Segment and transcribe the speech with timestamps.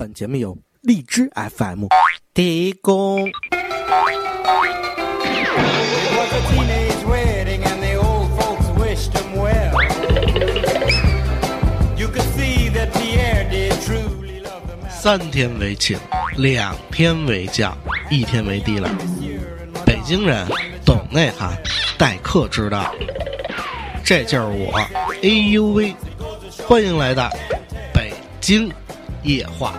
[0.00, 1.84] 本节目由荔枝 FM
[2.32, 3.30] 提供。
[14.88, 15.98] 三天为请，
[16.38, 17.76] 两天为将，
[18.10, 18.88] 一天为低了。
[19.84, 20.48] 北京人
[20.82, 21.54] 懂内涵，
[21.98, 22.90] 待客之道。
[24.02, 24.78] 这就是我，
[25.22, 25.94] 哎呦喂！
[26.66, 27.28] 欢迎来到
[27.92, 28.72] 北京
[29.22, 29.74] 液化